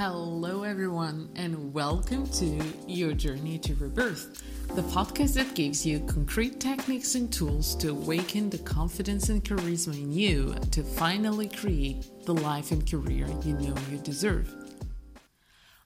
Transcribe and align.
Hello, 0.00 0.62
everyone, 0.62 1.28
and 1.36 1.74
welcome 1.74 2.26
to 2.28 2.58
Your 2.86 3.12
Journey 3.12 3.58
to 3.58 3.74
Rebirth, 3.74 4.42
the 4.74 4.80
podcast 4.80 5.34
that 5.34 5.54
gives 5.54 5.84
you 5.84 6.00
concrete 6.06 6.58
techniques 6.58 7.16
and 7.16 7.30
tools 7.30 7.74
to 7.74 7.90
awaken 7.90 8.48
the 8.48 8.56
confidence 8.60 9.28
and 9.28 9.44
charisma 9.44 9.92
in 9.92 10.10
you 10.10 10.54
to 10.70 10.82
finally 10.82 11.50
create 11.50 12.24
the 12.24 12.32
life 12.32 12.70
and 12.70 12.90
career 12.90 13.26
you 13.44 13.52
know 13.58 13.74
you 13.90 13.98
deserve. 13.98 14.50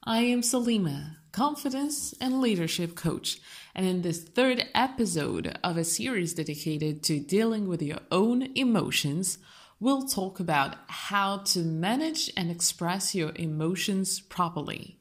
I 0.05 0.21
am 0.21 0.43
Salima, 0.43 1.17
confidence 1.33 2.15
and 2.21 2.41
leadership 2.41 2.95
coach, 2.95 3.41
and 3.75 3.85
in 3.85 4.03
this 4.03 4.23
third 4.23 4.65
episode 4.77 5.59
of 5.65 5.77
a 5.77 5.83
series 5.83 6.35
dedicated 6.35 7.03
to 7.03 7.19
dealing 7.19 7.67
with 7.67 7.83
your 7.83 7.99
own 8.13 8.43
emotions, 8.55 9.39
we'll 9.81 10.07
talk 10.07 10.41
about 10.41 10.77
how 10.89 11.39
to 11.39 11.61
manage 11.61 12.31
and 12.37 12.51
express 12.51 13.15
your 13.15 13.33
emotions 13.37 14.21
properly. 14.21 14.99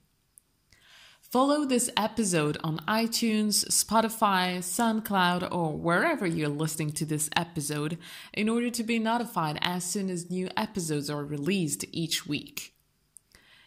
Follow 1.33 1.65
this 1.65 1.89
episode 1.97 2.59
on 2.63 2.77
iTunes, 2.87 3.65
Spotify, 3.69 4.59
SoundCloud, 4.59 5.51
or 5.51 5.75
wherever 5.75 6.27
you're 6.27 6.47
listening 6.47 6.91
to 6.91 7.05
this 7.05 7.27
episode 7.35 7.97
in 8.33 8.47
order 8.47 8.69
to 8.69 8.83
be 8.83 8.99
notified 8.99 9.57
as 9.63 9.83
soon 9.83 10.11
as 10.11 10.29
new 10.29 10.47
episodes 10.55 11.09
are 11.09 11.25
released 11.25 11.85
each 11.91 12.27
week. 12.27 12.75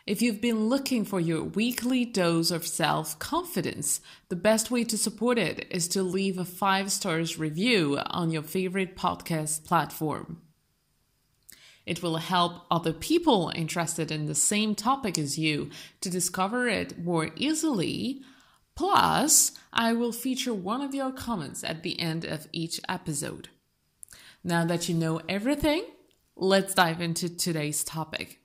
If 0.07 0.23
you've 0.23 0.41
been 0.41 0.69
looking 0.69 1.05
for 1.05 1.19
your 1.19 1.43
weekly 1.43 2.05
dose 2.05 2.53
of 2.53 2.65
self 2.65 3.19
confidence, 3.19 4.01
the 4.29 4.37
best 4.37 4.71
way 4.71 4.85
to 4.85 4.97
support 4.97 5.37
it 5.37 5.67
is 5.69 5.89
to 5.89 6.05
leave 6.05 6.39
a 6.39 6.45
five 6.45 6.93
stars 6.93 7.37
review 7.37 7.99
on 8.07 8.31
your 8.31 8.45
favorite 8.45 8.95
podcast 8.95 9.65
platform. 9.65 10.41
It 11.87 12.03
will 12.03 12.17
help 12.17 12.67
other 12.69 12.93
people 12.93 13.53
interested 13.55 14.11
in 14.11 14.27
the 14.27 14.35
same 14.35 14.75
topic 14.75 15.17
as 15.17 15.39
you 15.39 15.71
to 16.01 16.11
discover 16.11 16.69
it 16.69 16.99
more 16.99 17.31
easily. 17.37 18.23
Plus, 18.75 19.53
I 19.73 19.93
will 19.93 20.13
feature 20.13 20.53
one 20.53 20.83
of 20.83 20.95
your 20.95 21.13
comments 21.13 21.63
at 21.63 21.85
the 21.85 21.99
end 22.01 22.25
of 22.25 22.49
each 22.53 22.81
episode. 22.89 23.49
Now 24.43 24.65
that 24.67 24.89
you 24.89 24.95
know 24.97 25.21
everything, 25.29 25.85
let's 26.35 26.75
dive 26.75 27.01
into 27.01 27.29
today's 27.29 27.85
topic. 27.85 28.41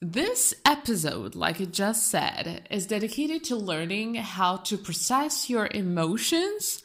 This 0.00 0.54
episode, 0.64 1.34
like 1.34 1.60
I 1.60 1.64
just 1.64 2.08
said, 2.08 2.66
is 2.70 2.86
dedicated 2.86 3.44
to 3.44 3.56
learning 3.56 4.14
how 4.16 4.58
to 4.58 4.78
process 4.78 5.50
your 5.50 5.68
emotions 5.72 6.82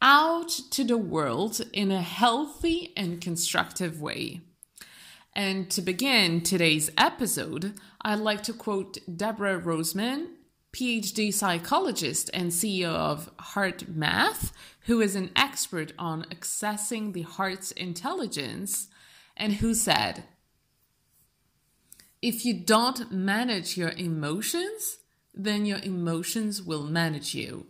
out 0.00 0.48
to 0.70 0.84
the 0.84 0.98
world 0.98 1.60
in 1.72 1.90
a 1.90 2.02
healthy 2.02 2.92
and 2.96 3.20
constructive 3.20 4.00
way. 4.00 4.40
And 5.34 5.70
to 5.70 5.82
begin 5.82 6.40
today's 6.40 6.90
episode, 6.96 7.74
I'd 8.00 8.20
like 8.20 8.42
to 8.44 8.52
quote 8.52 8.98
Deborah 9.14 9.60
Rozman, 9.60 10.28
PhD 10.72 11.32
psychologist 11.32 12.30
and 12.32 12.50
CEO 12.50 12.88
of 12.88 13.30
HeartMath, 13.36 14.52
who 14.86 15.00
is 15.00 15.16
an 15.16 15.30
expert 15.36 15.92
on 15.98 16.24
accessing 16.24 17.12
the 17.12 17.22
heart's 17.22 17.70
intelligence, 17.72 18.88
and 19.36 19.54
who 19.54 19.74
said, 19.74 20.24
If 22.22 22.44
you 22.44 22.54
don't 22.54 23.12
manage 23.12 23.76
your 23.76 23.90
emotions, 23.90 24.98
then 25.34 25.66
your 25.66 25.80
emotions 25.82 26.62
will 26.62 26.84
manage 26.84 27.34
you. 27.34 27.66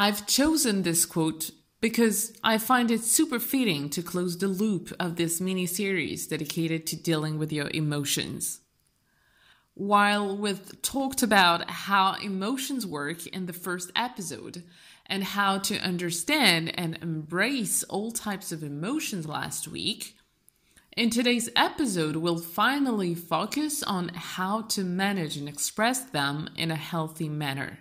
I've 0.00 0.28
chosen 0.28 0.84
this 0.84 1.04
quote 1.04 1.50
because 1.80 2.32
I 2.44 2.58
find 2.58 2.92
it 2.92 3.02
super 3.02 3.40
fitting 3.40 3.90
to 3.90 4.00
close 4.00 4.38
the 4.38 4.46
loop 4.46 4.94
of 5.00 5.16
this 5.16 5.40
mini 5.40 5.66
series 5.66 6.28
dedicated 6.28 6.86
to 6.86 6.96
dealing 6.96 7.36
with 7.36 7.52
your 7.52 7.68
emotions. 7.74 8.60
While 9.74 10.36
we've 10.36 10.80
talked 10.82 11.24
about 11.24 11.68
how 11.68 12.14
emotions 12.22 12.86
work 12.86 13.26
in 13.26 13.46
the 13.46 13.52
first 13.52 13.90
episode 13.96 14.62
and 15.04 15.24
how 15.24 15.58
to 15.58 15.80
understand 15.80 16.78
and 16.78 16.96
embrace 17.02 17.82
all 17.82 18.12
types 18.12 18.52
of 18.52 18.62
emotions 18.62 19.26
last 19.26 19.66
week, 19.66 20.16
in 20.96 21.10
today's 21.10 21.50
episode, 21.56 22.14
we'll 22.14 22.38
finally 22.38 23.16
focus 23.16 23.82
on 23.82 24.10
how 24.14 24.62
to 24.62 24.84
manage 24.84 25.36
and 25.36 25.48
express 25.48 26.02
them 26.04 26.50
in 26.54 26.70
a 26.70 26.76
healthy 26.76 27.28
manner. 27.28 27.80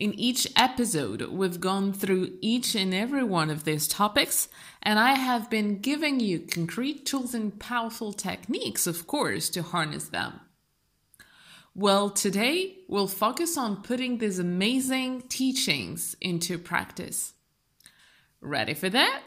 In 0.00 0.18
each 0.18 0.48
episode, 0.56 1.20
we've 1.30 1.60
gone 1.60 1.92
through 1.92 2.38
each 2.40 2.74
and 2.74 2.94
every 2.94 3.22
one 3.22 3.50
of 3.50 3.64
these 3.64 3.86
topics, 3.86 4.48
and 4.82 4.98
I 4.98 5.12
have 5.12 5.50
been 5.50 5.80
giving 5.80 6.20
you 6.20 6.38
concrete 6.38 7.04
tools 7.04 7.34
and 7.34 7.60
powerful 7.60 8.14
techniques, 8.14 8.86
of 8.86 9.06
course, 9.06 9.50
to 9.50 9.62
harness 9.62 10.08
them. 10.08 10.40
Well, 11.74 12.08
today 12.08 12.78
we'll 12.88 13.08
focus 13.08 13.58
on 13.58 13.82
putting 13.82 14.16
these 14.16 14.38
amazing 14.38 15.24
teachings 15.28 16.16
into 16.18 16.56
practice. 16.56 17.34
Ready 18.40 18.72
for 18.72 18.88
that? 18.88 19.22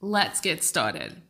Let's 0.00 0.40
get 0.40 0.64
started. 0.64 1.20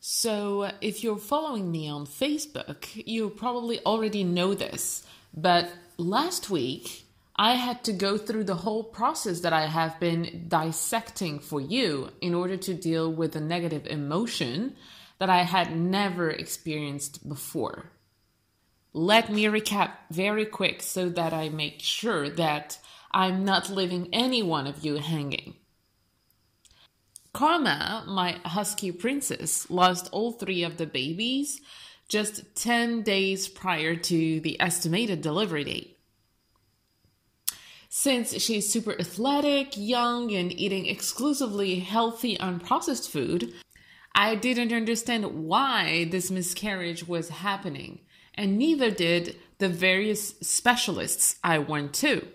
So, 0.00 0.72
if 0.80 1.04
you're 1.04 1.16
following 1.16 1.70
me 1.70 1.88
on 1.88 2.06
Facebook, 2.06 2.88
you 3.06 3.30
probably 3.30 3.78
already 3.86 4.24
know 4.24 4.54
this. 4.54 5.06
But 5.34 5.70
last 5.96 6.48
week, 6.48 7.06
I 7.36 7.54
had 7.54 7.82
to 7.84 7.92
go 7.92 8.16
through 8.16 8.44
the 8.44 8.54
whole 8.54 8.84
process 8.84 9.40
that 9.40 9.52
I 9.52 9.66
have 9.66 9.98
been 9.98 10.44
dissecting 10.46 11.40
for 11.40 11.60
you 11.60 12.10
in 12.20 12.32
order 12.32 12.56
to 12.56 12.74
deal 12.74 13.12
with 13.12 13.34
a 13.34 13.40
negative 13.40 13.86
emotion 13.86 14.76
that 15.18 15.28
I 15.28 15.42
had 15.42 15.76
never 15.76 16.30
experienced 16.30 17.28
before. 17.28 17.90
Let 18.92 19.32
me 19.32 19.44
recap 19.46 19.90
very 20.12 20.46
quick 20.46 20.80
so 20.80 21.08
that 21.08 21.32
I 21.32 21.48
make 21.48 21.80
sure 21.80 22.30
that 22.30 22.78
I'm 23.10 23.44
not 23.44 23.68
leaving 23.68 24.08
any 24.12 24.42
one 24.42 24.68
of 24.68 24.84
you 24.84 24.96
hanging. 24.96 25.54
Karma, 27.32 28.04
my 28.06 28.38
husky 28.44 28.92
princess, 28.92 29.68
lost 29.68 30.08
all 30.12 30.30
three 30.30 30.62
of 30.62 30.76
the 30.76 30.86
babies 30.86 31.60
just 32.08 32.54
10 32.56 33.02
days 33.02 33.48
prior 33.48 33.96
to 33.96 34.40
the 34.40 34.60
estimated 34.60 35.20
delivery 35.20 35.64
date. 35.64 35.98
Since 37.88 38.42
she's 38.42 38.72
super 38.72 38.98
athletic, 38.98 39.76
young, 39.76 40.32
and 40.32 40.52
eating 40.52 40.86
exclusively 40.86 41.78
healthy, 41.78 42.36
unprocessed 42.36 43.08
food, 43.08 43.54
I 44.14 44.34
didn't 44.34 44.72
understand 44.72 45.46
why 45.46 46.04
this 46.10 46.30
miscarriage 46.30 47.06
was 47.06 47.28
happening, 47.28 48.00
and 48.34 48.58
neither 48.58 48.90
did 48.90 49.36
the 49.58 49.68
various 49.68 50.34
specialists 50.40 51.36
I 51.44 51.58
went 51.58 51.94
to. 51.94 52.26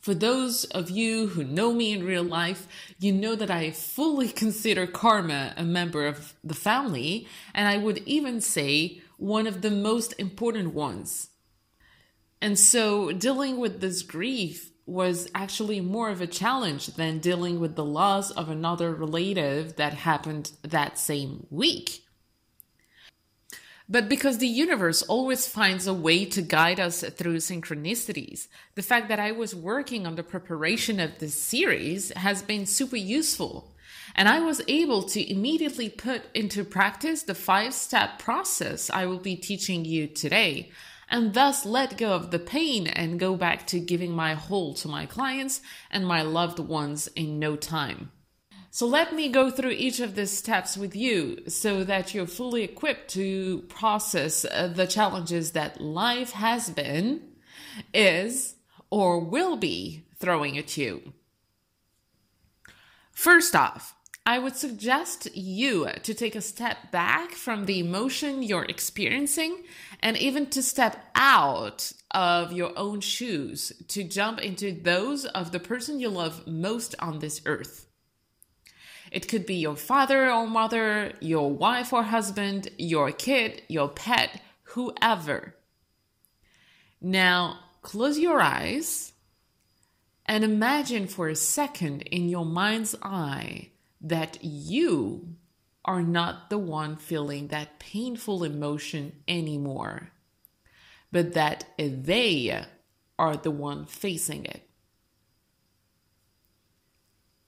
For 0.00 0.14
those 0.14 0.64
of 0.64 0.88
you 0.88 1.28
who 1.28 1.44
know 1.44 1.72
me 1.74 1.92
in 1.92 2.04
real 2.04 2.24
life, 2.24 2.66
you 2.98 3.12
know 3.12 3.34
that 3.34 3.50
I 3.50 3.70
fully 3.70 4.28
consider 4.42 4.86
Karma 4.86 5.52
a 5.56 5.64
member 5.64 6.06
of 6.06 6.34
the 6.42 6.54
family, 6.54 7.28
and 7.54 7.68
I 7.68 7.76
would 7.76 7.98
even 8.06 8.40
say 8.40 9.02
one 9.18 9.46
of 9.46 9.60
the 9.60 9.70
most 9.70 10.14
important 10.18 10.72
ones. 10.72 11.28
And 12.40 12.58
so 12.58 13.12
dealing 13.12 13.58
with 13.58 13.80
this 13.80 14.02
grief 14.02 14.70
was 14.86 15.28
actually 15.34 15.80
more 15.80 16.08
of 16.08 16.20
a 16.20 16.26
challenge 16.26 16.86
than 16.88 17.18
dealing 17.18 17.60
with 17.60 17.76
the 17.76 17.84
loss 17.84 18.30
of 18.30 18.48
another 18.48 18.94
relative 18.94 19.76
that 19.76 19.92
happened 19.92 20.52
that 20.62 20.98
same 20.98 21.46
week. 21.50 22.02
But 23.92 24.08
because 24.08 24.38
the 24.38 24.46
universe 24.46 25.02
always 25.02 25.48
finds 25.48 25.88
a 25.88 25.92
way 25.92 26.24
to 26.26 26.42
guide 26.42 26.78
us 26.78 27.02
through 27.02 27.38
synchronicities, 27.38 28.46
the 28.76 28.82
fact 28.82 29.08
that 29.08 29.18
I 29.18 29.32
was 29.32 29.52
working 29.52 30.06
on 30.06 30.14
the 30.14 30.22
preparation 30.22 31.00
of 31.00 31.18
this 31.18 31.34
series 31.34 32.12
has 32.14 32.40
been 32.40 32.66
super 32.66 32.96
useful. 32.96 33.74
And 34.14 34.28
I 34.28 34.38
was 34.38 34.62
able 34.68 35.02
to 35.04 35.28
immediately 35.28 35.88
put 35.88 36.22
into 36.34 36.62
practice 36.62 37.24
the 37.24 37.34
five 37.34 37.74
step 37.74 38.20
process 38.20 38.90
I 38.90 39.06
will 39.06 39.18
be 39.18 39.34
teaching 39.34 39.84
you 39.84 40.06
today, 40.06 40.70
and 41.08 41.34
thus 41.34 41.66
let 41.66 41.98
go 41.98 42.12
of 42.12 42.30
the 42.30 42.38
pain 42.38 42.86
and 42.86 43.18
go 43.18 43.34
back 43.34 43.66
to 43.68 43.80
giving 43.80 44.12
my 44.12 44.34
whole 44.34 44.72
to 44.74 44.86
my 44.86 45.04
clients 45.04 45.62
and 45.90 46.06
my 46.06 46.22
loved 46.22 46.60
ones 46.60 47.08
in 47.16 47.40
no 47.40 47.56
time. 47.56 48.12
So 48.72 48.86
let 48.86 49.12
me 49.12 49.28
go 49.28 49.50
through 49.50 49.72
each 49.72 49.98
of 49.98 50.14
these 50.14 50.30
steps 50.30 50.76
with 50.76 50.94
you 50.94 51.42
so 51.48 51.82
that 51.82 52.14
you're 52.14 52.28
fully 52.28 52.62
equipped 52.62 53.10
to 53.10 53.62
process 53.62 54.44
uh, 54.44 54.68
the 54.68 54.86
challenges 54.86 55.52
that 55.52 55.80
life 55.80 56.30
has 56.32 56.70
been, 56.70 57.22
is, 57.92 58.54
or 58.88 59.18
will 59.18 59.56
be 59.56 60.04
throwing 60.20 60.56
at 60.56 60.76
you. 60.76 61.12
First 63.10 63.56
off, 63.56 63.96
I 64.24 64.38
would 64.38 64.54
suggest 64.54 65.34
you 65.34 65.88
to 66.04 66.14
take 66.14 66.36
a 66.36 66.40
step 66.40 66.92
back 66.92 67.32
from 67.32 67.64
the 67.64 67.80
emotion 67.80 68.44
you're 68.44 68.64
experiencing 68.64 69.64
and 69.98 70.16
even 70.16 70.46
to 70.50 70.62
step 70.62 71.06
out 71.16 71.90
of 72.12 72.52
your 72.52 72.72
own 72.78 73.00
shoes 73.00 73.72
to 73.88 74.04
jump 74.04 74.40
into 74.40 74.70
those 74.70 75.24
of 75.24 75.50
the 75.50 75.58
person 75.58 75.98
you 75.98 76.08
love 76.08 76.46
most 76.46 76.94
on 77.00 77.18
this 77.18 77.40
earth. 77.46 77.89
It 79.10 79.26
could 79.28 79.44
be 79.44 79.56
your 79.56 79.76
father 79.76 80.30
or 80.30 80.46
mother, 80.46 81.12
your 81.20 81.50
wife 81.50 81.92
or 81.92 82.04
husband, 82.04 82.68
your 82.78 83.10
kid, 83.10 83.62
your 83.68 83.88
pet, 83.88 84.40
whoever. 84.62 85.56
Now, 87.00 87.58
close 87.82 88.18
your 88.18 88.40
eyes 88.40 89.12
and 90.26 90.44
imagine 90.44 91.08
for 91.08 91.28
a 91.28 91.34
second 91.34 92.02
in 92.02 92.28
your 92.28 92.44
mind's 92.44 92.94
eye 93.02 93.70
that 94.00 94.38
you 94.42 95.36
are 95.84 96.02
not 96.02 96.50
the 96.50 96.58
one 96.58 96.96
feeling 96.96 97.48
that 97.48 97.80
painful 97.80 98.44
emotion 98.44 99.12
anymore, 99.26 100.12
but 101.10 101.32
that 101.32 101.64
they 101.78 102.64
are 103.18 103.36
the 103.36 103.50
one 103.50 103.86
facing 103.86 104.44
it. 104.44 104.68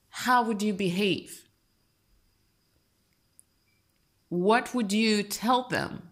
How 0.08 0.42
would 0.42 0.62
you 0.62 0.72
behave? 0.72 1.48
What 4.32 4.74
would 4.74 4.94
you 4.94 5.22
tell 5.22 5.68
them? 5.68 6.08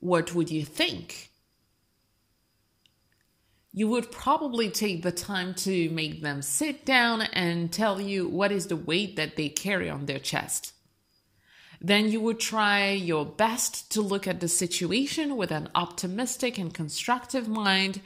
What 0.00 0.34
would 0.34 0.50
you 0.50 0.66
think? 0.66 1.30
you 3.72 3.86
would 3.86 4.10
probably 4.10 4.68
take 4.68 5.02
the 5.02 5.12
time 5.12 5.54
to 5.54 5.88
make 5.90 6.22
them 6.22 6.42
sit 6.42 6.84
down 6.84 7.22
and 7.22 7.72
tell 7.72 8.00
you 8.00 8.26
what 8.28 8.50
is 8.50 8.66
the 8.66 8.76
weight 8.76 9.14
that 9.16 9.36
they 9.36 9.48
carry 9.48 9.88
on 9.88 10.06
their 10.06 10.18
chest. 10.18 10.72
Then 11.80 12.10
you 12.10 12.20
would 12.20 12.40
try 12.40 12.90
your 12.90 13.24
best 13.24 13.90
to 13.92 14.02
look 14.02 14.26
at 14.26 14.40
the 14.40 14.48
situation 14.48 15.36
with 15.36 15.52
an 15.52 15.68
optimistic 15.74 16.58
and 16.58 16.74
constructive 16.74 17.48
mind 17.48 18.00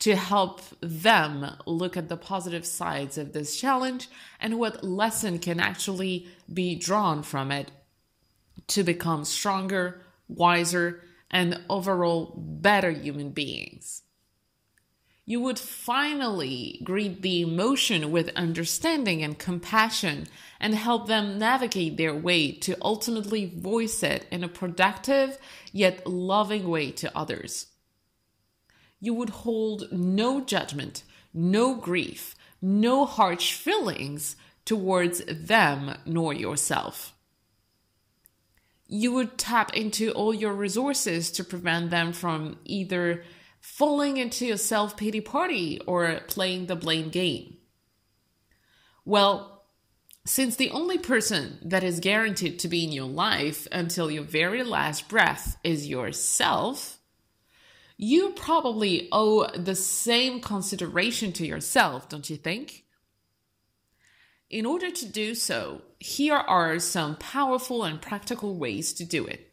to 0.00 0.14
help 0.14 0.60
them 0.80 1.56
look 1.66 1.96
at 1.96 2.08
the 2.08 2.16
positive 2.16 2.64
sides 2.64 3.18
of 3.18 3.32
this 3.32 3.60
challenge 3.60 4.08
and 4.40 4.58
what 4.58 4.84
lesson 4.84 5.38
can 5.38 5.58
actually 5.58 6.28
be 6.52 6.74
drawn 6.74 7.22
from 7.22 7.50
it 7.50 7.70
to 8.68 8.82
become 8.82 9.24
stronger, 9.24 10.02
wiser, 10.28 11.02
and 11.30 11.60
overall 11.68 12.34
better 12.36 12.90
human 12.90 13.30
beings 13.30 14.02
you 15.28 15.40
would 15.40 15.58
finally 15.58 16.80
greet 16.82 17.20
the 17.20 17.42
emotion 17.42 18.10
with 18.10 18.30
understanding 18.34 19.22
and 19.22 19.38
compassion 19.38 20.26
and 20.58 20.74
help 20.74 21.06
them 21.06 21.38
navigate 21.38 21.98
their 21.98 22.14
way 22.14 22.50
to 22.50 22.74
ultimately 22.80 23.44
voice 23.44 24.02
it 24.02 24.26
in 24.30 24.42
a 24.42 24.48
productive 24.48 25.36
yet 25.70 26.06
loving 26.06 26.66
way 26.66 26.90
to 26.90 27.14
others. 27.14 27.66
You 29.00 29.14
would 29.14 29.30
hold 29.30 29.92
no 29.92 30.40
judgment, 30.40 31.04
no 31.32 31.74
grief, 31.74 32.34
no 32.60 33.04
harsh 33.04 33.52
feelings 33.52 34.36
towards 34.64 35.22
them 35.24 35.96
nor 36.04 36.32
yourself. 36.32 37.14
You 38.86 39.12
would 39.12 39.38
tap 39.38 39.74
into 39.76 40.10
all 40.12 40.34
your 40.34 40.52
resources 40.52 41.30
to 41.32 41.44
prevent 41.44 41.90
them 41.90 42.12
from 42.12 42.58
either 42.64 43.22
falling 43.60 44.16
into 44.16 44.50
a 44.52 44.58
self 44.58 44.96
pity 44.96 45.20
party 45.20 45.80
or 45.86 46.20
playing 46.26 46.66
the 46.66 46.76
blame 46.76 47.10
game? 47.10 47.58
Well, 49.04 49.64
since 50.24 50.56
the 50.56 50.70
only 50.70 50.98
person 50.98 51.58
that 51.62 51.82
is 51.82 52.00
guaranteed 52.00 52.58
to 52.58 52.68
be 52.68 52.84
in 52.84 52.92
your 52.92 53.06
life 53.06 53.66
until 53.72 54.10
your 54.10 54.24
very 54.24 54.62
last 54.62 55.08
breath 55.08 55.56
is 55.64 55.86
yourself, 55.86 56.97
you 57.98 58.30
probably 58.30 59.08
owe 59.10 59.48
the 59.48 59.74
same 59.74 60.40
consideration 60.40 61.32
to 61.32 61.44
yourself, 61.44 62.08
don't 62.08 62.30
you 62.30 62.36
think? 62.36 62.84
In 64.48 64.64
order 64.64 64.90
to 64.90 65.04
do 65.04 65.34
so, 65.34 65.82
here 65.98 66.36
are 66.36 66.78
some 66.78 67.16
powerful 67.16 67.82
and 67.82 68.00
practical 68.00 68.56
ways 68.56 68.92
to 68.94 69.04
do 69.04 69.26
it. 69.26 69.52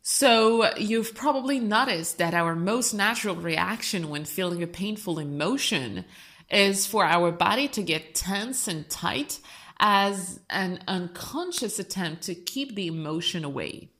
So, 0.00 0.74
you've 0.76 1.14
probably 1.14 1.60
noticed 1.60 2.16
that 2.18 2.34
our 2.34 2.56
most 2.56 2.94
natural 2.94 3.36
reaction 3.36 4.08
when 4.08 4.24
feeling 4.24 4.62
a 4.62 4.66
painful 4.66 5.18
emotion 5.18 6.06
is 6.50 6.86
for 6.86 7.04
our 7.04 7.30
body 7.30 7.68
to 7.68 7.82
get 7.82 8.14
tense 8.14 8.66
and 8.66 8.88
tight 8.88 9.40
as 9.78 10.40
an 10.48 10.82
unconscious 10.88 11.78
attempt 11.78 12.22
to 12.22 12.34
keep 12.34 12.74
the 12.74 12.86
emotion 12.86 13.44
away. 13.44 13.90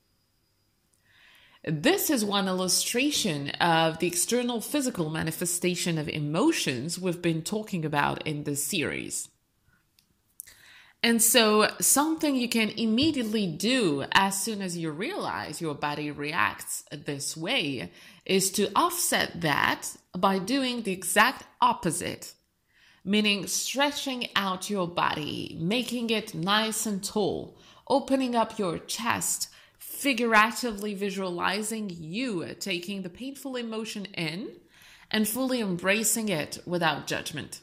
This 1.63 2.09
is 2.09 2.25
one 2.25 2.49
illustration 2.49 3.51
of 3.61 3.99
the 3.99 4.07
external 4.07 4.63
physical 4.63 5.11
manifestation 5.11 5.99
of 5.99 6.09
emotions 6.09 6.99
we've 6.99 7.21
been 7.21 7.43
talking 7.43 7.85
about 7.85 8.27
in 8.27 8.45
this 8.45 8.65
series. 8.65 9.29
And 11.03 11.23
so, 11.23 11.69
something 11.79 12.35
you 12.35 12.49
can 12.49 12.71
immediately 12.71 13.47
do 13.47 14.05
as 14.13 14.43
soon 14.43 14.63
as 14.63 14.77
you 14.77 14.91
realize 14.91 15.61
your 15.61 15.75
body 15.75 16.11
reacts 16.11 16.85
this 16.91 17.37
way 17.37 17.91
is 18.25 18.51
to 18.53 18.71
offset 18.75 19.43
that 19.43 19.97
by 20.17 20.39
doing 20.39 20.83
the 20.83 20.93
exact 20.93 21.45
opposite, 21.61 22.33
meaning 23.05 23.47
stretching 23.47 24.29
out 24.35 24.71
your 24.71 24.89
body, 24.89 25.59
making 25.61 26.09
it 26.09 26.35
nice 26.35 26.87
and 26.87 27.05
tall, 27.05 27.59
opening 27.87 28.35
up 28.35 28.59
your 28.59 28.79
chest, 28.79 29.49
figuratively 29.81 30.95
visualizing 30.95 31.91
you 31.91 32.55
taking 32.61 33.01
the 33.01 33.09
painful 33.09 33.57
emotion 33.57 34.05
in 34.15 34.51
and 35.11 35.27
fully 35.27 35.61
embracing 35.61 36.29
it 36.29 36.59
without 36.67 37.07
judgment. 37.07 37.63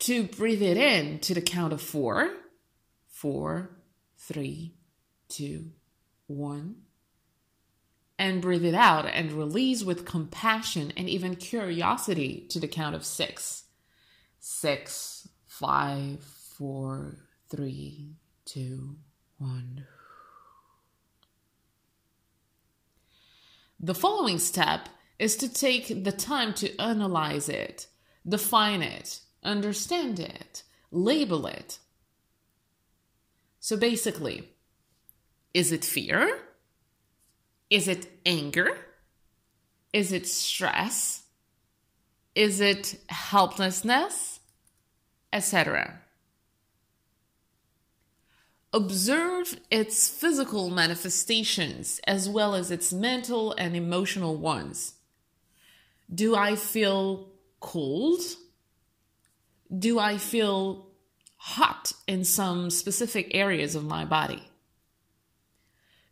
To 0.00 0.24
breathe 0.24 0.62
it 0.62 0.76
in 0.76 1.20
to 1.20 1.32
the 1.32 1.40
count 1.40 1.72
of 1.72 1.80
four, 1.80 2.34
four, 3.08 3.70
three, 4.18 4.74
two, 5.28 5.70
one, 6.26 6.82
and 8.18 8.42
breathe 8.42 8.64
it 8.64 8.74
out 8.74 9.06
and 9.06 9.32
release 9.32 9.84
with 9.84 10.04
compassion 10.04 10.92
and 10.96 11.08
even 11.08 11.36
curiosity 11.36 12.46
to 12.50 12.58
the 12.58 12.68
count 12.68 12.96
of 12.96 13.04
six, 13.04 13.64
six, 14.40 15.28
five, 15.46 16.20
four, 16.20 17.16
three, 17.48 18.16
two, 18.44 18.96
one. 19.38 19.86
The 23.78 23.94
following 23.94 24.38
step 24.38 24.88
is 25.18 25.36
to 25.36 25.52
take 25.52 26.04
the 26.04 26.12
time 26.12 26.54
to 26.54 26.74
analyze 26.80 27.48
it, 27.48 27.86
define 28.26 28.82
it, 28.82 29.20
understand 29.42 30.18
it, 30.18 30.62
label 30.90 31.46
it. 31.46 31.78
So 33.60 33.76
basically, 33.76 34.48
is 35.52 35.72
it 35.72 35.84
fear? 35.84 36.38
Is 37.68 37.88
it 37.88 38.06
anger? 38.24 38.78
Is 39.92 40.12
it 40.12 40.26
stress? 40.26 41.24
Is 42.34 42.60
it 42.60 42.96
helplessness? 43.08 44.40
Etc. 45.32 46.00
Observe 48.76 49.58
its 49.70 50.08
physical 50.08 50.70
manifestations 50.70 52.00
as 52.06 52.28
well 52.28 52.54
as 52.54 52.70
its 52.70 52.92
mental 52.92 53.52
and 53.52 53.74
emotional 53.74 54.36
ones. 54.36 54.94
Do 56.14 56.36
I 56.36 56.56
feel 56.56 57.30
cold? 57.58 58.20
do 59.76 59.98
I 59.98 60.18
feel 60.18 60.86
hot 61.36 61.92
in 62.06 62.24
some 62.24 62.70
specific 62.70 63.30
areas 63.34 63.74
of 63.74 63.84
my 63.84 64.04
body? 64.04 64.42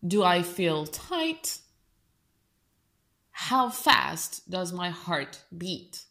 Do 0.06 0.22
I 0.22 0.42
feel 0.42 0.86
tight? 0.86 1.58
How 3.30 3.68
fast 3.68 4.48
does 4.50 4.72
my 4.72 4.90
heart 4.90 5.40
beat? 5.56 6.04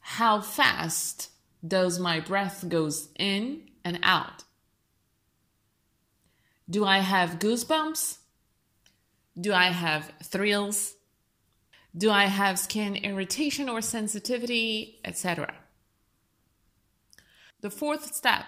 How 0.00 0.40
fast 0.40 1.30
does 1.66 1.98
my 1.98 2.20
breath 2.20 2.68
goes 2.68 3.08
in 3.18 3.69
and 3.84 3.98
out? 4.02 4.44
Do 6.68 6.84
I 6.84 6.98
have 6.98 7.38
goosebumps? 7.38 8.18
Do 9.40 9.52
I 9.52 9.66
have 9.66 10.12
thrills? 10.22 10.94
Do 11.96 12.10
I 12.10 12.26
have 12.26 12.58
skin 12.58 12.94
irritation 12.96 13.68
or 13.68 13.80
sensitivity, 13.80 15.00
etc.? 15.04 15.54
The 17.60 17.70
fourth 17.70 18.14
step 18.14 18.46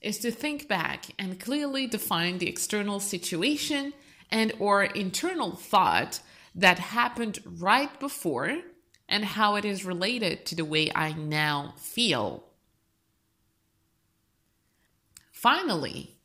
is 0.00 0.18
to 0.18 0.30
think 0.30 0.68
back 0.68 1.06
and 1.18 1.40
clearly 1.40 1.86
define 1.86 2.38
the 2.38 2.48
external 2.48 3.00
situation 3.00 3.92
and 4.30 4.52
or 4.58 4.84
internal 4.84 5.56
thought 5.56 6.20
that 6.54 6.78
happened 6.78 7.40
right 7.44 7.98
before 7.98 8.58
and 9.08 9.24
how 9.24 9.56
it 9.56 9.64
is 9.64 9.84
related 9.84 10.46
to 10.46 10.54
the 10.54 10.64
way 10.64 10.90
I 10.94 11.12
now 11.12 11.74
feel. 11.76 12.44
Finally, 15.44 16.16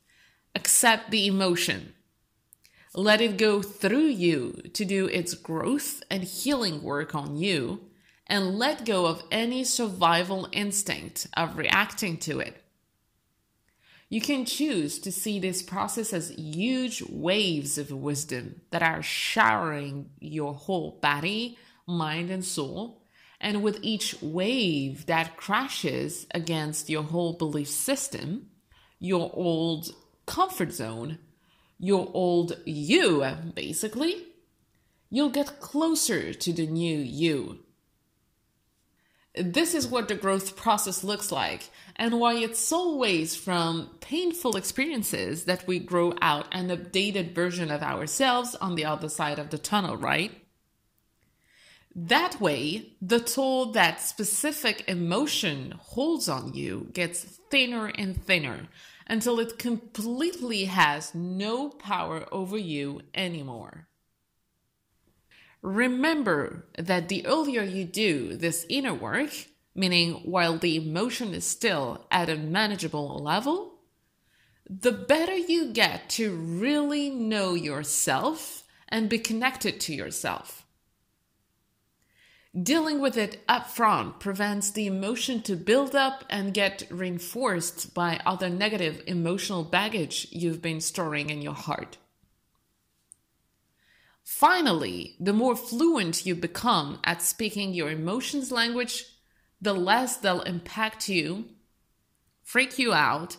accept 0.54 1.10
the 1.10 1.26
emotion. 1.26 1.92
Let 2.94 3.20
it 3.20 3.36
go 3.36 3.60
through 3.60 4.06
you 4.06 4.62
to 4.72 4.82
do 4.86 5.08
its 5.08 5.34
growth 5.34 6.02
and 6.10 6.24
healing 6.24 6.82
work 6.82 7.14
on 7.14 7.36
you, 7.36 7.82
and 8.26 8.58
let 8.58 8.86
go 8.86 9.04
of 9.04 9.22
any 9.30 9.62
survival 9.62 10.48
instinct 10.52 11.26
of 11.36 11.58
reacting 11.58 12.16
to 12.20 12.40
it. 12.40 12.64
You 14.08 14.22
can 14.22 14.46
choose 14.46 14.98
to 15.00 15.12
see 15.12 15.38
this 15.38 15.62
process 15.62 16.14
as 16.14 16.30
huge 16.30 17.02
waves 17.02 17.76
of 17.76 17.92
wisdom 17.92 18.62
that 18.70 18.82
are 18.82 19.02
showering 19.02 20.08
your 20.18 20.54
whole 20.54 20.98
body, 21.02 21.58
mind, 21.86 22.30
and 22.30 22.42
soul. 22.42 23.02
And 23.38 23.62
with 23.62 23.80
each 23.82 24.16
wave 24.22 25.04
that 25.04 25.36
crashes 25.36 26.26
against 26.30 26.88
your 26.88 27.02
whole 27.02 27.34
belief 27.34 27.68
system, 27.68 28.49
your 29.00 29.30
old 29.34 29.90
comfort 30.26 30.72
zone, 30.72 31.18
your 31.78 32.10
old 32.14 32.56
you, 32.64 33.26
basically, 33.54 34.26
you'll 35.08 35.30
get 35.30 35.58
closer 35.58 36.32
to 36.32 36.52
the 36.52 36.66
new 36.66 36.98
you. 36.98 37.60
This 39.34 39.74
is 39.74 39.86
what 39.86 40.08
the 40.08 40.16
growth 40.16 40.56
process 40.56 41.02
looks 41.02 41.32
like, 41.32 41.70
and 41.96 42.20
why 42.20 42.34
it's 42.34 42.72
always 42.72 43.36
from 43.36 43.90
painful 44.00 44.56
experiences 44.56 45.44
that 45.44 45.66
we 45.66 45.78
grow 45.78 46.14
out 46.20 46.46
an 46.52 46.68
updated 46.68 47.32
version 47.32 47.70
of 47.70 47.82
ourselves 47.82 48.54
on 48.56 48.74
the 48.74 48.84
other 48.84 49.08
side 49.08 49.38
of 49.38 49.50
the 49.50 49.58
tunnel, 49.58 49.96
right? 49.96 50.39
That 51.94 52.40
way, 52.40 52.92
the 53.02 53.18
toll 53.18 53.72
that 53.72 54.00
specific 54.00 54.84
emotion 54.88 55.74
holds 55.76 56.28
on 56.28 56.54
you 56.54 56.88
gets 56.92 57.24
thinner 57.50 57.86
and 57.86 58.16
thinner 58.16 58.68
until 59.08 59.40
it 59.40 59.58
completely 59.58 60.66
has 60.66 61.14
no 61.14 61.68
power 61.68 62.26
over 62.30 62.56
you 62.56 63.00
anymore. 63.12 63.88
Remember 65.62 66.66
that 66.78 67.08
the 67.08 67.26
earlier 67.26 67.62
you 67.62 67.84
do 67.84 68.36
this 68.36 68.64
inner 68.68 68.94
work, 68.94 69.30
meaning 69.74 70.14
while 70.24 70.56
the 70.56 70.76
emotion 70.76 71.34
is 71.34 71.44
still 71.44 72.06
at 72.10 72.30
a 72.30 72.36
manageable 72.36 73.18
level, 73.18 73.80
the 74.68 74.92
better 74.92 75.36
you 75.36 75.72
get 75.72 76.08
to 76.10 76.34
really 76.34 77.10
know 77.10 77.54
yourself 77.54 78.62
and 78.88 79.08
be 79.08 79.18
connected 79.18 79.80
to 79.80 79.94
yourself. 79.94 80.64
Dealing 82.58 83.00
with 83.00 83.16
it 83.16 83.46
upfront 83.46 84.18
prevents 84.18 84.72
the 84.72 84.88
emotion 84.88 85.40
to 85.42 85.54
build 85.54 85.94
up 85.94 86.24
and 86.28 86.52
get 86.52 86.82
reinforced 86.90 87.94
by 87.94 88.20
other 88.26 88.48
negative 88.48 89.04
emotional 89.06 89.62
baggage 89.62 90.26
you've 90.32 90.60
been 90.60 90.80
storing 90.80 91.30
in 91.30 91.42
your 91.42 91.54
heart. 91.54 91.96
Finally, 94.24 95.14
the 95.20 95.32
more 95.32 95.54
fluent 95.54 96.26
you 96.26 96.34
become 96.34 96.98
at 97.04 97.22
speaking 97.22 97.72
your 97.72 97.88
emotions 97.88 98.50
language, 98.50 99.04
the 99.60 99.72
less 99.72 100.16
they'll 100.16 100.42
impact 100.42 101.08
you, 101.08 101.44
freak 102.42 102.80
you 102.80 102.92
out, 102.92 103.36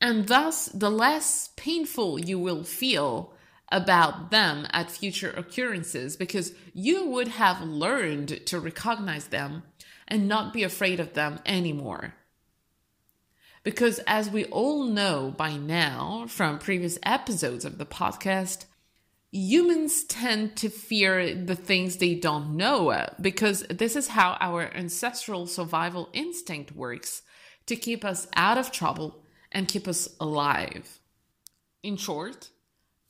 and 0.00 0.28
thus 0.28 0.66
the 0.66 0.90
less 0.90 1.50
painful 1.56 2.18
you 2.18 2.38
will 2.38 2.64
feel 2.64 3.34
about 3.70 4.30
them 4.30 4.66
at 4.70 4.90
future 4.90 5.30
occurrences 5.30 6.16
because 6.16 6.52
you 6.72 7.06
would 7.06 7.28
have 7.28 7.60
learned 7.62 8.46
to 8.46 8.60
recognize 8.60 9.26
them 9.26 9.62
and 10.06 10.28
not 10.28 10.52
be 10.52 10.62
afraid 10.62 11.00
of 11.00 11.14
them 11.14 11.40
anymore. 11.44 12.14
Because 13.64 13.98
as 14.06 14.30
we 14.30 14.44
all 14.44 14.84
know 14.84 15.34
by 15.36 15.56
now 15.56 16.26
from 16.28 16.60
previous 16.60 16.98
episodes 17.02 17.64
of 17.64 17.78
the 17.78 17.86
podcast, 17.86 18.66
humans 19.32 20.04
tend 20.04 20.56
to 20.56 20.68
fear 20.68 21.34
the 21.34 21.56
things 21.56 21.96
they 21.96 22.14
don't 22.14 22.56
know 22.56 22.90
uh, 22.90 23.06
because 23.20 23.62
this 23.68 23.96
is 23.96 24.08
how 24.08 24.36
our 24.40 24.72
ancestral 24.74 25.48
survival 25.48 26.08
instinct 26.12 26.76
works 26.76 27.22
to 27.66 27.74
keep 27.74 28.04
us 28.04 28.28
out 28.36 28.56
of 28.56 28.70
trouble 28.70 29.24
and 29.50 29.66
keep 29.66 29.88
us 29.88 30.08
alive. 30.20 31.00
In 31.82 31.96
short, 31.96 32.50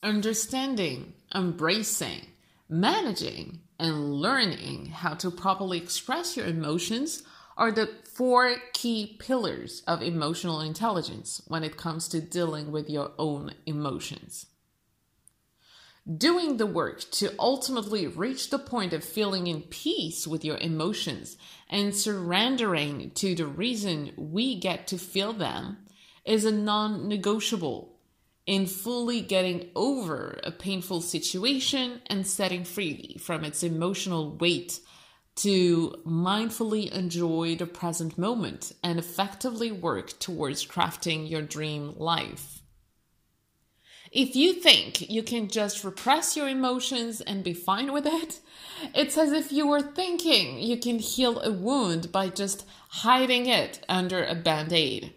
understanding, 0.07 1.13
embracing, 1.35 2.21
managing, 2.69 3.59
and 3.77 4.15
learning 4.15 4.87
how 4.87 5.15
to 5.15 5.33
properly 5.33 5.79
express 5.79 6.37
your 6.37 6.47
emotions 6.47 7.25
are 7.57 7.73
the 7.73 7.91
four 8.15 8.55
key 8.73 9.17
pillars 9.19 9.83
of 9.85 10.03
emotional 10.03 10.61
intelligence 10.61 11.43
when 11.49 11.65
it 11.65 11.77
comes 11.77 12.07
to 12.07 12.21
dealing 12.21 12.71
with 12.71 12.89
your 12.89 13.11
own 13.19 13.53
emotions. 13.67 14.47
Doing 16.07 16.59
the 16.59 16.67
work 16.67 17.01
to 17.13 17.35
ultimately 17.37 18.07
reach 18.07 18.51
the 18.51 18.61
point 18.61 18.93
of 18.93 19.03
feeling 19.03 19.49
in 19.49 19.63
peace 19.63 20.25
with 20.25 20.45
your 20.45 20.59
emotions 20.59 21.37
and 21.69 21.93
surrendering 21.93 23.11
to 23.17 23.35
the 23.35 23.47
reason 23.47 24.13
we 24.17 24.55
get 24.55 24.87
to 24.87 24.99
feel 24.99 25.33
them 25.33 25.79
is 26.25 26.45
a 26.45 26.53
non 26.53 27.09
negotiable 27.09 27.96
in 28.47 28.67
fully 28.67 29.21
getting 29.21 29.69
over 29.75 30.39
a 30.45 30.53
painful 30.53 31.01
situation 31.01 32.01
and 32.07 32.27
setting 32.27 32.65
free 32.65 33.17
from 33.21 33.45
its 33.45 33.63
emotional 33.63 34.37
weight 34.37 34.79
to 35.35 35.95
mindfully 36.07 36.91
enjoy 36.93 37.57
the 37.57 37.67
present 37.67 38.17
moment 38.17 38.73
and 38.83 38.99
effectively 38.99 39.71
work 39.71 40.19
towards 40.19 40.65
crafting 40.65 41.29
your 41.29 41.43
dream 41.43 41.93
life. 41.97 42.63
If 44.13 44.37
you 44.37 44.55
think 44.55 45.11
you 45.11 45.23
can 45.23 45.49
just 45.49 45.85
repress 45.85 46.37
your 46.37 46.49
emotions 46.49 47.21
and 47.21 47.45
be 47.45 47.53
fine 47.53 47.93
with 47.93 48.07
it, 48.07 48.41
it's 48.95 49.19
as 49.19 49.33
if 49.33 49.53
you 49.53 49.67
were 49.67 49.83
thinking 49.83 50.59
you 50.59 50.79
can 50.79 51.01
heal 51.01 51.41
a 51.41 51.53
wound 51.53 52.13
by 52.13 52.29
just 52.29 52.65
hiding 52.89 53.47
it 53.47 53.85
under 53.89 54.25
a 54.25 54.35
band 54.35 54.73
aid. 54.73 55.13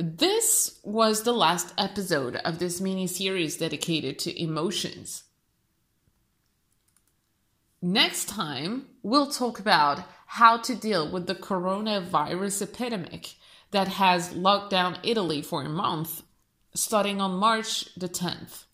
This 0.00 0.78
was 0.84 1.24
the 1.24 1.32
last 1.32 1.74
episode 1.76 2.36
of 2.36 2.60
this 2.60 2.80
mini 2.80 3.08
series 3.08 3.56
dedicated 3.56 4.20
to 4.20 4.40
emotions. 4.40 5.24
Next 7.82 8.28
time, 8.28 8.86
we'll 9.02 9.26
talk 9.26 9.58
about 9.58 10.04
how 10.26 10.58
to 10.58 10.76
deal 10.76 11.10
with 11.10 11.26
the 11.26 11.34
coronavirus 11.34 12.62
epidemic 12.62 13.34
that 13.72 13.88
has 13.88 14.32
locked 14.34 14.70
down 14.70 15.00
Italy 15.02 15.42
for 15.42 15.62
a 15.62 15.68
month, 15.68 16.22
starting 16.76 17.20
on 17.20 17.32
March 17.32 17.92
the 17.96 18.08
10th. 18.08 18.66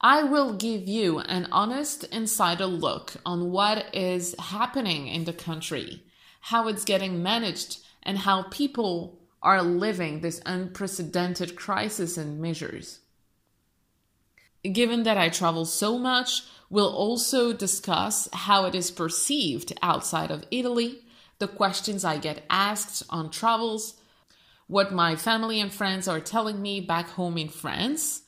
I 0.00 0.22
will 0.22 0.52
give 0.52 0.86
you 0.86 1.18
an 1.18 1.48
honest 1.50 2.04
insider 2.04 2.66
look 2.66 3.14
on 3.26 3.50
what 3.50 3.92
is 3.92 4.36
happening 4.38 5.08
in 5.08 5.24
the 5.24 5.32
country, 5.32 6.04
how 6.42 6.68
it's 6.68 6.84
getting 6.84 7.20
managed, 7.20 7.78
and 8.04 8.18
how 8.18 8.44
people 8.44 9.25
are 9.46 9.62
living 9.62 10.20
this 10.20 10.42
unprecedented 10.44 11.54
crisis 11.54 12.18
and 12.18 12.40
measures. 12.40 12.98
Given 14.64 15.04
that 15.04 15.16
I 15.16 15.28
travel 15.28 15.64
so 15.64 15.96
much, 15.96 16.42
we'll 16.68 16.92
also 16.92 17.52
discuss 17.52 18.28
how 18.32 18.64
it 18.64 18.74
is 18.74 18.90
perceived 18.90 19.72
outside 19.82 20.32
of 20.32 20.44
Italy, 20.50 21.04
the 21.38 21.46
questions 21.46 22.04
I 22.04 22.18
get 22.18 22.44
asked 22.50 23.04
on 23.08 23.30
travels, 23.30 23.94
what 24.66 24.92
my 24.92 25.14
family 25.14 25.60
and 25.60 25.72
friends 25.72 26.08
are 26.08 26.18
telling 26.18 26.60
me 26.60 26.80
back 26.80 27.10
home 27.10 27.38
in 27.38 27.48
France, 27.48 28.22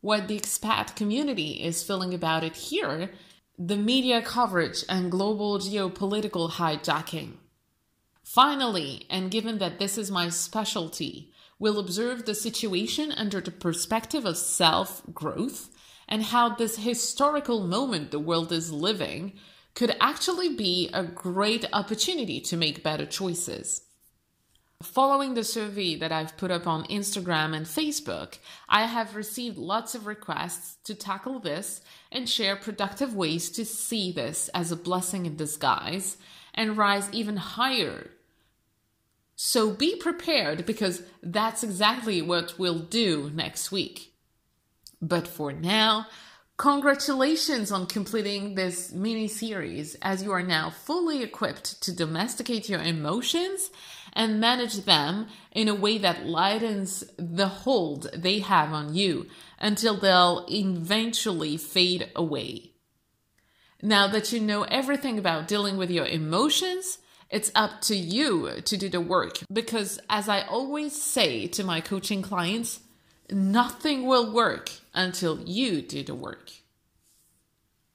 what 0.00 0.26
the 0.26 0.40
expat 0.40 0.96
community 0.96 1.62
is 1.62 1.84
feeling 1.84 2.12
about 2.12 2.42
it 2.42 2.56
here, 2.56 3.12
the 3.56 3.76
media 3.76 4.20
coverage 4.20 4.84
and 4.88 5.12
global 5.12 5.60
geopolitical 5.60 6.50
hijacking. 6.50 7.34
Finally, 8.34 9.06
and 9.08 9.30
given 9.30 9.58
that 9.58 9.78
this 9.78 9.96
is 9.96 10.10
my 10.10 10.28
specialty, 10.28 11.30
we'll 11.60 11.78
observe 11.78 12.26
the 12.26 12.34
situation 12.34 13.12
under 13.12 13.40
the 13.40 13.52
perspective 13.52 14.24
of 14.24 14.36
self 14.36 15.02
growth 15.14 15.70
and 16.08 16.20
how 16.20 16.48
this 16.48 16.78
historical 16.78 17.64
moment 17.64 18.10
the 18.10 18.18
world 18.18 18.50
is 18.50 18.72
living 18.72 19.34
could 19.76 19.94
actually 20.00 20.52
be 20.52 20.90
a 20.92 21.04
great 21.04 21.64
opportunity 21.72 22.40
to 22.40 22.56
make 22.56 22.82
better 22.82 23.06
choices. 23.06 23.82
Following 24.82 25.34
the 25.34 25.44
survey 25.44 25.94
that 25.94 26.10
I've 26.10 26.36
put 26.36 26.50
up 26.50 26.66
on 26.66 26.86
Instagram 26.86 27.54
and 27.54 27.66
Facebook, 27.66 28.38
I 28.68 28.86
have 28.86 29.14
received 29.14 29.58
lots 29.58 29.94
of 29.94 30.08
requests 30.08 30.78
to 30.86 30.96
tackle 30.96 31.38
this 31.38 31.82
and 32.10 32.28
share 32.28 32.56
productive 32.56 33.14
ways 33.14 33.48
to 33.50 33.64
see 33.64 34.10
this 34.10 34.48
as 34.48 34.72
a 34.72 34.76
blessing 34.76 35.24
in 35.24 35.36
disguise 35.36 36.16
and 36.52 36.76
rise 36.76 37.08
even 37.12 37.36
higher. 37.36 38.10
So 39.36 39.70
be 39.70 39.96
prepared 39.96 40.64
because 40.64 41.02
that's 41.22 41.62
exactly 41.62 42.22
what 42.22 42.58
we'll 42.58 42.78
do 42.78 43.30
next 43.34 43.72
week. 43.72 44.14
But 45.02 45.26
for 45.26 45.52
now, 45.52 46.06
congratulations 46.56 47.72
on 47.72 47.86
completing 47.86 48.54
this 48.54 48.92
mini 48.92 49.26
series 49.28 49.96
as 49.96 50.22
you 50.22 50.30
are 50.32 50.42
now 50.42 50.70
fully 50.70 51.22
equipped 51.22 51.82
to 51.82 51.92
domesticate 51.92 52.68
your 52.68 52.80
emotions 52.80 53.70
and 54.12 54.40
manage 54.40 54.84
them 54.84 55.26
in 55.50 55.68
a 55.68 55.74
way 55.74 55.98
that 55.98 56.26
lightens 56.26 57.02
the 57.16 57.48
hold 57.48 58.08
they 58.14 58.38
have 58.38 58.72
on 58.72 58.94
you 58.94 59.26
until 59.58 59.96
they'll 59.96 60.46
eventually 60.48 61.56
fade 61.56 62.10
away. 62.14 62.70
Now 63.82 64.06
that 64.06 64.32
you 64.32 64.40
know 64.40 64.62
everything 64.62 65.18
about 65.18 65.48
dealing 65.48 65.76
with 65.76 65.90
your 65.90 66.06
emotions, 66.06 66.98
it's 67.30 67.50
up 67.54 67.80
to 67.82 67.96
you 67.96 68.60
to 68.64 68.76
do 68.76 68.88
the 68.88 69.00
work 69.00 69.38
because, 69.52 70.00
as 70.08 70.28
I 70.28 70.42
always 70.42 71.00
say 71.00 71.46
to 71.48 71.64
my 71.64 71.80
coaching 71.80 72.22
clients, 72.22 72.80
nothing 73.30 74.06
will 74.06 74.32
work 74.32 74.70
until 74.94 75.40
you 75.40 75.82
do 75.82 76.02
the 76.02 76.14
work. 76.14 76.50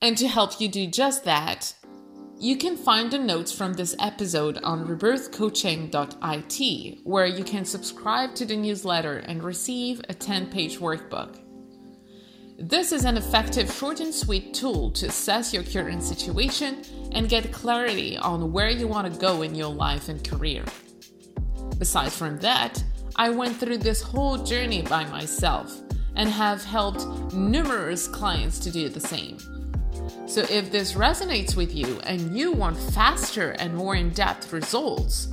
And 0.02 0.16
to 0.18 0.28
help 0.28 0.60
you 0.60 0.68
do 0.68 0.86
just 0.86 1.24
that, 1.24 1.74
you 2.38 2.56
can 2.56 2.76
find 2.76 3.10
the 3.10 3.18
notes 3.18 3.52
from 3.52 3.72
this 3.74 3.94
episode 4.00 4.58
on 4.62 4.88
rebirthcoaching.it, 4.88 6.98
where 7.04 7.26
you 7.26 7.44
can 7.44 7.66
subscribe 7.66 8.34
to 8.36 8.46
the 8.46 8.56
newsletter 8.56 9.18
and 9.18 9.44
receive 9.44 10.00
a 10.08 10.14
10 10.14 10.46
page 10.46 10.78
workbook. 10.78 11.36
This 12.60 12.92
is 12.92 13.06
an 13.06 13.16
effective, 13.16 13.72
short 13.72 14.00
and 14.00 14.14
sweet 14.14 14.52
tool 14.52 14.90
to 14.90 15.06
assess 15.06 15.54
your 15.54 15.62
current 15.62 16.02
situation 16.02 16.82
and 17.12 17.26
get 17.26 17.50
clarity 17.52 18.18
on 18.18 18.52
where 18.52 18.68
you 18.68 18.86
want 18.86 19.10
to 19.10 19.18
go 19.18 19.40
in 19.40 19.54
your 19.54 19.72
life 19.72 20.10
and 20.10 20.22
career. 20.22 20.62
Besides 21.78 22.14
from 22.14 22.38
that, 22.40 22.84
I 23.16 23.30
went 23.30 23.56
through 23.56 23.78
this 23.78 24.02
whole 24.02 24.36
journey 24.36 24.82
by 24.82 25.06
myself 25.06 25.74
and 26.16 26.28
have 26.28 26.62
helped 26.62 27.06
numerous 27.32 28.06
clients 28.06 28.58
to 28.58 28.70
do 28.70 28.90
the 28.90 29.00
same. 29.00 29.38
So 30.26 30.42
if 30.42 30.70
this 30.70 30.92
resonates 30.92 31.56
with 31.56 31.74
you 31.74 31.98
and 32.00 32.36
you 32.36 32.52
want 32.52 32.76
faster 32.76 33.52
and 33.52 33.74
more 33.74 33.94
in 33.94 34.10
depth 34.10 34.52
results, 34.52 35.30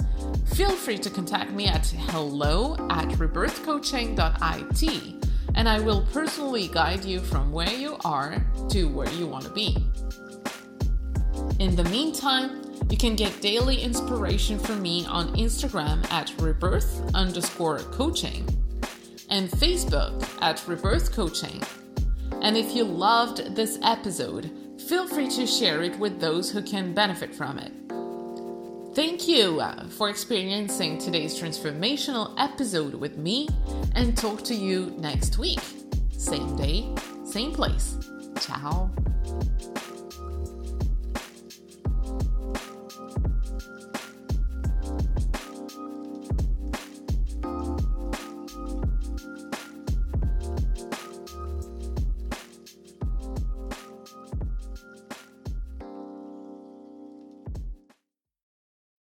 feel 0.55 0.71
free 0.71 0.97
to 0.99 1.09
contact 1.09 1.51
me 1.51 1.67
at 1.67 1.87
hello 1.87 2.75
at 2.89 3.09
rebirthcoaching.it 3.09 5.16
and 5.57 5.67
I 5.67 5.79
will 5.79 6.05
personally 6.13 6.67
guide 6.67 7.03
you 7.03 7.19
from 7.19 7.51
where 7.51 7.73
you 7.73 7.97
are 8.05 8.45
to 8.69 8.85
where 8.85 9.09
you 9.13 9.25
want 9.25 9.43
to 9.45 9.51
be. 9.51 9.75
In 11.59 11.75
the 11.75 11.83
meantime, 11.85 12.61
you 12.91 12.95
can 12.95 13.15
get 13.15 13.41
daily 13.41 13.81
inspiration 13.81 14.59
from 14.59 14.83
me 14.83 15.07
on 15.07 15.35
Instagram 15.35 16.09
at 16.11 16.31
rebirth 16.37 17.01
underscore 17.15 17.79
coaching 17.79 18.47
and 19.31 19.49
Facebook 19.49 20.23
at 20.43 20.65
rebirth 20.67 21.11
coaching. 21.11 21.61
And 22.43 22.55
if 22.55 22.75
you 22.75 22.83
loved 22.83 23.55
this 23.55 23.79
episode, 23.81 24.51
feel 24.87 25.07
free 25.07 25.27
to 25.29 25.47
share 25.47 25.81
it 25.81 25.97
with 25.97 26.21
those 26.21 26.51
who 26.51 26.61
can 26.61 26.93
benefit 26.93 27.33
from 27.33 27.57
it. 27.57 27.73
Thank 28.97 29.27
you 29.27 29.59
uh, 29.59 29.87
for 29.89 30.09
experiencing 30.09 30.97
today's 30.97 31.39
transformational 31.39 32.33
episode 32.39 32.95
with 32.95 33.15
me 33.15 33.47
and 33.93 34.17
talk 34.17 34.41
to 34.45 34.55
you 34.55 34.91
next 34.97 35.37
week. 35.37 35.59
Same 36.09 36.55
day, 36.55 36.95
same 37.23 37.51
place. 37.51 37.95
Ciao. 38.39 38.89